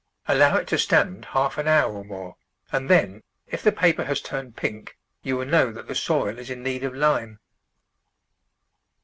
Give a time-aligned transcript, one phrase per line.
[0.27, 2.35] Allow it to stand half an hour or more,
[2.71, 6.49] and then, if the paper has turned pink, you will know that the soil is
[6.49, 7.39] in need of lime.